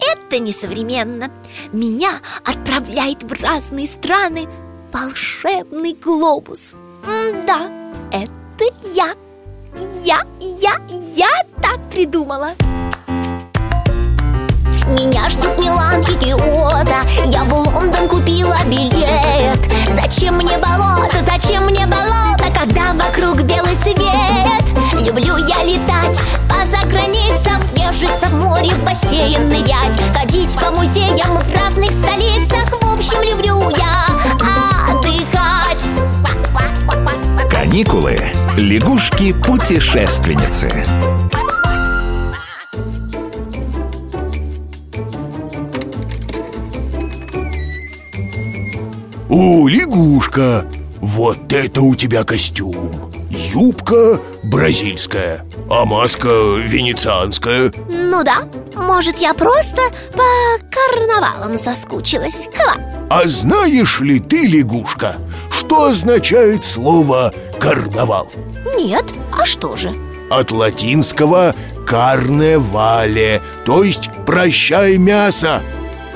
это 0.00 0.38
несовременно. 0.38 1.30
Меня 1.72 2.20
отправляет 2.44 3.22
в 3.22 3.42
разные 3.42 3.86
страны 3.86 4.48
волшебный 4.92 5.94
глобус. 5.94 6.76
Да, 7.46 7.70
это 8.12 8.64
я. 8.94 9.14
Я, 10.04 10.22
я, 10.40 10.80
я 11.14 11.30
так 11.62 11.78
придумала. 11.90 12.50
Меня 14.90 15.30
ждут 15.30 15.56
Милан 15.58 16.00
и 16.00 16.18
Киото 16.18 16.96
Я 17.26 17.44
в 17.44 17.52
Лондон 17.52 18.08
купила 18.08 18.56
билет. 18.66 19.60
Зачем 19.88 20.34
мне 20.36 20.58
болото, 20.58 21.18
зачем 21.24 21.66
мне 21.66 21.86
болото 21.86 22.44
Когда 22.52 22.92
вокруг 22.94 23.42
белый 23.42 23.76
свет? 23.76 23.96
Люблю 24.94 25.36
я 25.36 25.62
летать 25.62 26.20
по 26.48 26.66
заграницам 26.66 27.62
Нежиться 27.76 28.26
в 28.26 28.29
море, 28.60 28.74
в 28.74 28.84
бассейн 28.84 29.48
нырять 29.48 29.98
Ходить 30.14 30.54
по 30.56 30.70
музеям 30.70 31.38
в 31.38 31.54
разных 31.54 31.92
столицах 31.92 32.70
В 32.82 32.92
общем, 32.92 33.22
люблю 33.22 33.70
я 33.76 34.06
отдыхать 34.90 35.86
Каникулы. 37.50 38.18
Лягушки-путешественницы. 38.56 40.70
О, 49.28 49.68
лягушка! 49.68 50.66
Вот 51.00 51.52
это 51.52 51.82
у 51.82 51.94
тебя 51.94 52.24
костюм! 52.24 53.19
Юбка 53.30 54.20
бразильская, 54.42 55.46
а 55.70 55.84
маска 55.84 56.28
венецианская 56.28 57.72
Ну 57.88 58.24
да, 58.24 58.48
может 58.74 59.18
я 59.18 59.34
просто 59.34 59.80
по 60.12 60.58
карнавалам 60.68 61.56
соскучилась 61.56 62.48
Ква 62.52 62.74
А 63.08 63.28
знаешь 63.28 64.00
ли 64.00 64.18
ты, 64.18 64.48
лягушка, 64.48 65.14
что 65.48 65.84
означает 65.84 66.64
слово 66.64 67.32
«карнавал»? 67.60 68.32
Нет, 68.76 69.04
а 69.32 69.46
что 69.46 69.76
же? 69.76 69.92
От 70.28 70.50
латинского 70.50 71.54
«карне 71.86 72.58
вале», 72.58 73.42
то 73.64 73.84
есть 73.84 74.10
«прощай 74.26 74.96
мясо» 74.98 75.62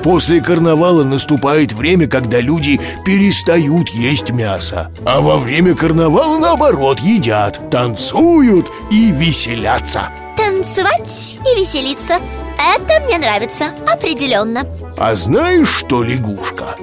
После 0.04 0.42
карнавала 0.42 1.02
наступает 1.02 1.72
время, 1.72 2.06
когда 2.06 2.38
люди 2.38 2.78
перестают 3.06 3.88
есть 3.88 4.28
мясо. 4.32 4.92
А 5.06 5.22
во 5.22 5.38
время 5.38 5.74
карнавала, 5.74 6.38
наоборот, 6.38 7.00
едят, 7.00 7.70
танцуют 7.70 8.70
и 8.90 9.10
веселятся. 9.10 10.10
Танцевать 10.36 11.38
и 11.40 11.58
веселиться. 11.58 12.20
Это 12.58 13.02
мне 13.06 13.16
нравится, 13.16 13.74
определенно. 13.90 14.66
А 14.98 15.14
знаешь 15.14 15.70
что, 15.70 16.02
лягушка? 16.02 16.76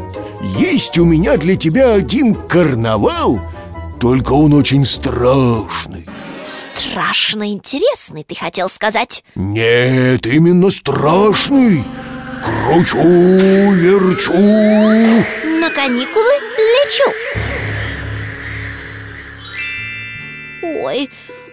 Есть 0.57 0.97
у 0.97 1.05
меня 1.05 1.37
для 1.37 1.55
тебя 1.55 1.93
один 1.93 2.33
карнавал 2.33 3.39
Только 3.99 4.33
он 4.33 4.53
очень 4.53 4.83
страшный. 4.83 6.07
Страшно 6.75 7.51
интересный, 7.51 8.23
ты 8.23 8.33
хотел 8.33 8.67
сказать. 8.67 9.23
Нет, 9.35 10.25
именно 10.25 10.71
страшный 10.71 11.83
Кручу, 12.41 13.01
верчу. 13.01 14.33
На 14.33 15.69
каникулы 15.69 16.33
лечу. 16.57 17.11
Ой, 20.63 21.09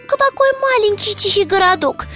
какой 0.07 0.49
маленький 0.61 1.13
тихий 1.15 1.45
городок. 1.45 2.07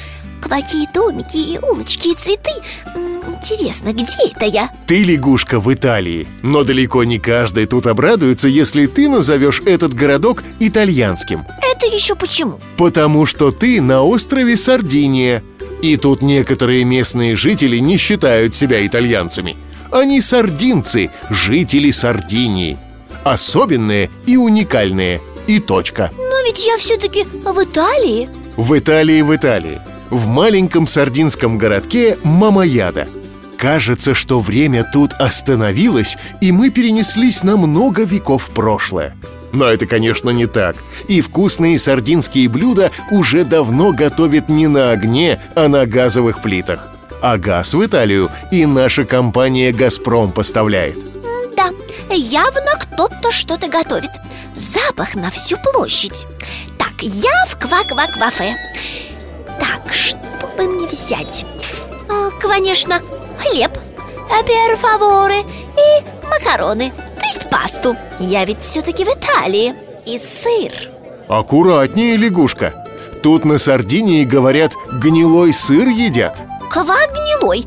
Какие 0.42 0.88
домики 0.94 1.38
и 1.38 1.58
улочки 1.58 2.10
и 2.10 2.16
цветы. 2.16 2.52
Интересно, 2.96 3.94
где 3.94 4.32
это 4.32 4.46
я? 4.46 4.70
Ты 4.88 5.04
лягушка 5.04 5.60
в 5.60 5.74
Италии, 5.74 6.28
но 6.42 6.64
далеко 6.64 7.04
не 7.04 7.18
каждый 7.18 7.66
тут 7.66 7.88
обрадуется, 7.88 8.48
если 8.48 8.86
ты 8.86 9.10
назовешь 9.10 9.62
этот 9.66 9.94
городок 9.94 10.44
итальянским. 10.60 11.46
Это 11.62 11.86
еще 11.86 12.16
почему? 12.16 12.60
Потому 12.78 13.26
что 13.26 13.52
ты 13.52 13.82
на 13.82 14.04
острове 14.04 14.58
Сардиния 14.58 15.44
И 15.84 15.98
тут 15.98 16.22
некоторые 16.22 16.86
местные 16.86 17.36
жители 17.36 17.76
не 17.76 17.98
считают 17.98 18.56
себя 18.56 18.88
итальянцами. 18.88 19.58
Они 19.92 20.22
сардинцы, 20.22 21.12
жители 21.30 21.92
Сардинии. 21.92 22.78
Особенные 23.26 24.10
и 24.26 24.38
уникальные 24.38 25.22
И 25.46 25.60
точка. 25.60 26.10
Но 26.18 26.46
ведь 26.46 26.66
я 26.66 26.78
все-таки 26.78 27.26
в 27.26 27.62
Италии. 27.62 28.30
В 28.56 28.80
Италии, 28.80 29.22
в 29.22 29.36
Италии. 29.36 29.82
В 30.10 30.26
маленьком 30.26 30.88
сардинском 30.88 31.58
городке 31.58 32.18
Мамаяда 32.24 33.10
Кажется, 33.58 34.14
что 34.14 34.40
время 34.40 34.90
тут 34.94 35.12
остановилось, 35.12 36.18
и 36.40 36.54
мы 36.54 36.70
перенеслись 36.70 37.44
на 37.44 37.58
много 37.58 38.04
веков 38.04 38.46
в 38.46 38.50
прошлое. 38.52 39.18
Но 39.54 39.68
это, 39.68 39.86
конечно, 39.86 40.32
не 40.32 40.48
так. 40.48 40.76
И 41.08 41.22
вкусные 41.22 41.78
сардинские 41.78 42.50
блюда 42.50 42.92
уже 43.12 43.46
давно 43.46 43.92
готовят 43.92 44.50
не 44.50 44.68
на 44.68 44.92
огне, 44.92 45.40
а 45.56 45.68
на 45.68 45.86
газовых 45.86 46.42
плитах. 46.42 46.90
А 47.22 47.38
газ 47.38 47.74
в 47.74 47.86
Италию 47.86 48.30
и 48.52 48.66
наша 48.66 49.06
компания 49.06 49.72
«Газпром» 49.72 50.32
поставляет. 50.32 50.98
Да, 51.56 51.70
явно 52.10 52.72
кто-то 52.80 53.32
что-то 53.32 53.68
готовит 53.70 54.10
Запах 54.56 55.16
на 55.16 55.30
всю 55.30 55.58
площадь 55.58 56.28
Так, 56.78 56.94
я 57.02 57.46
в 57.48 57.58
ква-ква-квафе 57.58 58.56
Так, 59.60 59.94
что 59.94 60.48
бы 60.58 60.64
мне 60.64 60.88
взять? 60.88 61.46
А, 62.10 62.30
Конечно, 62.42 63.02
хлеб, 63.40 63.72
перфаворы 64.46 65.40
и 65.40 66.28
макароны 66.28 66.92
пасту 67.54 67.96
Я 68.20 68.46
ведь 68.46 68.62
все-таки 68.62 69.06
в 69.06 69.10
Италии 69.10 69.76
И 70.06 70.18
сыр 70.18 70.72
Аккуратнее, 71.30 72.18
лягушка. 72.18 72.74
Тут 73.22 73.46
на 73.46 73.58
Сардинии, 73.58 74.26
говорят, 74.26 74.74
гнилой 74.92 75.54
сыр 75.54 75.88
едят. 75.88 76.42
Ква 76.70 76.98
гнилой 77.08 77.66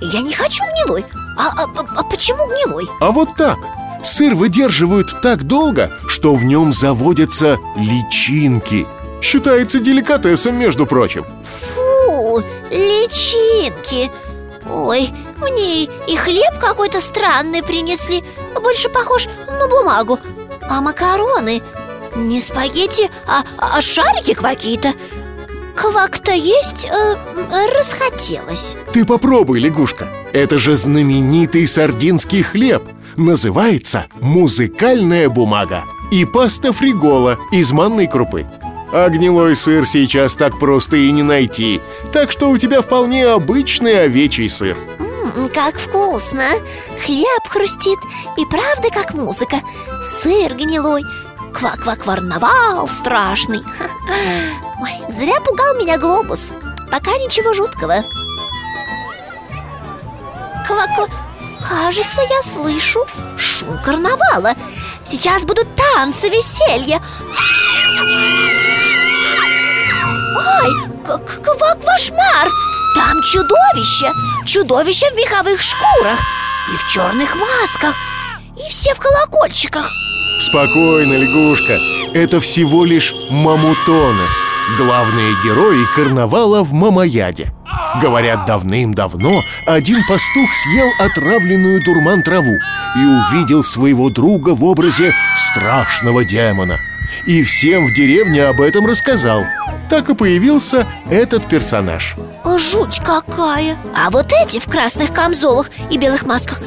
Я 0.00 0.20
не 0.20 0.34
хочу 0.34 0.64
гнилой 0.64 1.04
а- 1.38 1.52
а- 1.56 1.84
а 1.96 2.02
почему 2.02 2.46
гнилой? 2.46 2.86
А 3.00 3.12
вот 3.12 3.30
так. 3.36 3.58
Сыр 4.02 4.34
выдерживают 4.34 5.22
так 5.22 5.44
долго, 5.44 5.90
что 6.06 6.34
в 6.34 6.44
нем 6.44 6.72
заводятся 6.72 7.58
личинки. 7.76 8.86
Считается 9.22 9.78
деликатесом, 9.80 10.56
между 10.56 10.86
прочим. 10.86 11.24
Фу, 11.44 12.42
личинки 12.70 14.10
Ой, 14.72 15.10
мне 15.40 15.84
и 15.84 16.16
хлеб 16.16 16.58
какой-то 16.60 17.00
странный 17.00 17.62
принесли 17.62 18.22
Больше 18.62 18.88
похож 18.88 19.28
на 19.46 19.68
бумагу 19.68 20.18
А 20.68 20.80
макароны 20.80 21.62
не 22.16 22.40
спагетти, 22.40 23.10
а, 23.26 23.44
а 23.58 23.80
шарики 23.80 24.34
какие-то 24.34 24.94
Квак-то 25.76 26.32
есть 26.32 26.90
э, 26.90 27.14
расхотелось 27.78 28.74
Ты 28.92 29.04
попробуй, 29.04 29.60
лягушка. 29.60 30.08
Это 30.32 30.58
же 30.58 30.76
знаменитый 30.76 31.66
сардинский 31.66 32.42
хлеб. 32.42 32.82
Называется 33.16 34.06
музыкальная 34.20 35.28
бумага. 35.28 35.84
И 36.10 36.24
паста 36.24 36.72
фригола 36.72 37.38
из 37.52 37.72
манной 37.72 38.06
крупы. 38.06 38.46
А 38.92 39.08
гнилой 39.08 39.54
сыр 39.54 39.86
сейчас 39.86 40.34
так 40.34 40.58
просто 40.58 40.96
и 40.96 41.10
не 41.12 41.22
найти. 41.22 41.80
Так 42.12 42.32
что 42.32 42.50
у 42.50 42.58
тебя 42.58 42.82
вполне 42.82 43.26
обычный 43.26 44.04
овечий 44.04 44.48
сыр. 44.48 44.76
Как 45.54 45.76
вкусно! 45.78 46.48
Хлеб 47.04 47.48
хрустит 47.48 47.98
И 48.36 48.44
правда 48.46 48.90
как 48.90 49.14
музыка. 49.14 49.60
Сыр 50.22 50.54
гнилой 50.54 51.02
Ква-ква-кварнавал 51.52 52.88
страшный. 52.88 53.60
Ой, 54.80 54.92
зря 55.12 55.40
пугал 55.40 55.74
меня 55.74 55.98
глобус. 55.98 56.52
Пока 56.90 57.12
ничего 57.18 57.54
жуткого. 57.54 58.02
Ква-ква 60.66 61.06
Кажется, 61.68 62.22
я 62.22 62.42
слышу 62.42 63.04
шум 63.36 63.82
карнавала. 63.82 64.54
Сейчас 65.04 65.44
будут 65.44 65.66
танцы, 65.76 66.28
веселье. 66.28 67.00
Ой, 70.62 70.88
к- 71.04 71.42
ква-квашмар 71.42 72.48
Там 72.94 73.22
чудовище. 73.22 74.10
Чудовище 74.46 75.06
в 75.10 75.16
меховых 75.16 75.60
шкурах 75.60 76.18
И 76.72 76.76
в 76.76 76.88
черных 76.88 77.34
масках 77.36 77.94
И 78.56 78.70
все 78.70 78.94
в 78.94 78.98
колокольчиках. 78.98 79.90
Спокойно, 80.40 81.14
лягушка. 81.14 81.78
Это 82.14 82.40
всего 82.40 82.84
лишь 82.84 83.12
Мамутонес 83.30 84.42
Главные 84.78 85.34
герои 85.44 85.84
карнавала 85.94 86.62
в 86.62 86.72
Мамаяде 86.72 87.52
Говорят, 88.00 88.46
давным-давно 88.46 89.42
один 89.66 89.98
пастух 90.08 90.48
съел 90.54 90.88
отравленную 90.98 91.84
дурман 91.84 92.22
траву 92.22 92.56
И 92.96 93.04
увидел 93.04 93.62
своего 93.62 94.10
друга 94.10 94.54
в 94.54 94.64
образе 94.64 95.12
страшного 95.36 96.24
демона 96.24 96.78
И 97.26 97.42
всем 97.42 97.86
в 97.86 97.94
деревне 97.94 98.44
об 98.44 98.60
этом 98.60 98.86
рассказал. 98.86 99.44
Так 99.88 100.08
и 100.08 100.14
появился 100.14 100.86
этот 101.10 101.48
персонаж. 101.48 102.16
Жуть 102.58 103.00
какая! 103.04 103.76
А 103.94 104.10
вот 104.10 104.32
эти 104.32 104.58
в 104.58 104.66
красных 104.66 105.12
камзолах 105.12 105.70
и 105.90 105.98
белых 105.98 106.24
масках 106.24 106.60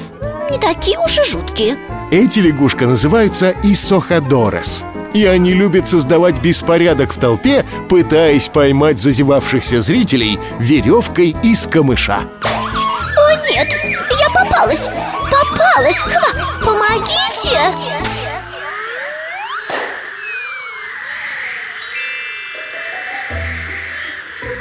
не 0.50 0.58
такие 0.58 0.98
уж 1.00 1.18
и 1.18 1.24
жуткие. 1.24 1.78
Эти 2.12 2.40
лягушка 2.40 2.86
называются 2.86 3.56
Исохадорес 3.64 4.86
И 5.14 5.26
они 5.26 5.54
любят 5.54 5.88
создавать 5.88 6.42
беспорядок 6.42 7.14
в 7.14 7.18
толпе, 7.18 7.66
пытаясь 7.90 8.50
поймать 8.50 9.00
зазевавшихся 9.00 9.82
зрителей 9.82 10.40
веревкой 10.60 11.36
из 11.42 11.66
камыша. 11.66 12.20
О 12.44 13.50
нет, 13.50 13.68
я 14.20 14.30
попалась, 14.30 14.90
попалась, 15.32 16.00
Ква, 16.00 16.28
помогите 16.64 18.03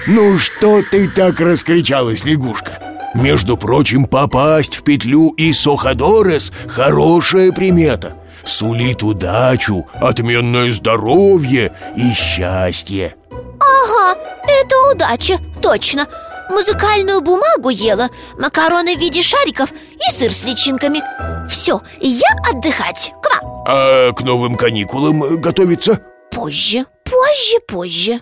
Ну 0.07 0.37
что 0.37 0.83
ты 0.83 1.09
так 1.09 1.39
раскричалась, 1.39 2.25
лягушка? 2.25 2.79
Между 3.15 3.57
прочим, 3.57 4.07
попасть 4.07 4.75
в 4.75 4.83
петлю 4.83 5.31
и 5.31 5.53
Соходорес– 5.53 6.53
хорошая 6.69 7.53
примета. 7.53 8.17
Сулит 8.45 9.05
удачу, 9.05 9.87
отменное 9.95 10.73
здоровье 10.73 11.73
и 11.95 12.13
счастье 12.15 13.15
Ага, 13.61 14.19
это 14.43 14.77
удача, 14.93 15.39
точно. 15.61 16.09
Музыкальную 16.51 17.21
бумагу 17.21 17.69
ела, 17.69 18.09
макароны 18.37 18.97
в 18.97 18.99
виде 18.99 19.23
шариков 19.23 19.71
и 19.71 20.19
сыр 20.19 20.33
с 20.33 20.43
личинками. 20.43 21.01
Все, 21.49 21.81
я 22.01 22.29
отдыхать, 22.51 23.13
Ква 23.23 23.65
А 23.69 24.13
к 24.13 24.23
новым 24.23 24.57
каникулам 24.57 25.37
готовиться? 25.37 26.01
Позже, 26.33 26.87
позже, 27.05 27.61
позже 27.69 28.21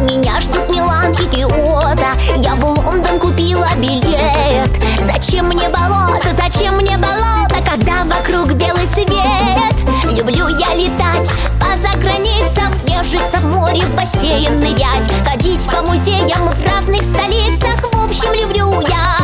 Меня 0.00 0.40
ждут 0.40 0.70
Милан 0.70 1.12
и 1.12 1.26
Киото. 1.26 2.14
Я 2.36 2.54
в 2.54 2.64
Лондон 2.64 3.18
купила 3.20 3.68
билет. 3.76 4.70
Зачем 5.12 5.48
мне 5.48 5.68
болото, 5.68 6.34
зачем 6.38 6.76
мне 6.76 6.96
болото 6.96 7.56
Когда 7.70 8.04
вокруг 8.04 8.52
белый 8.54 8.86
свет? 8.86 9.74
Люблю 10.04 10.48
я 10.48 10.74
летать 10.74 11.30
по 11.58 11.76
заграницам 11.76 12.72
Нежиться 12.86 13.36
в 13.38 13.44
море, 13.44 13.82
в 13.82 13.94
бассейн 13.94 14.58
нырять. 14.58 15.10
Ходить 15.24 15.66
по 15.66 15.82
музеям 15.82 16.48
в 16.48 16.66
разных 16.66 17.02
столицах. 17.02 17.82
В 17.92 18.00
общем, 18.02 18.32
люблю 18.32 18.80
я 18.88 19.18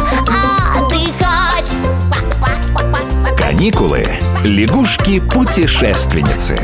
отдыхать. 0.78 1.72
Каникулы. 3.38 4.06
Лягушки-путешественницы. 4.44 6.58